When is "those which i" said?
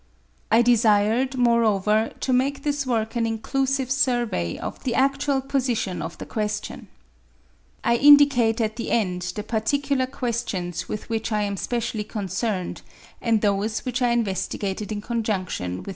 13.41-14.15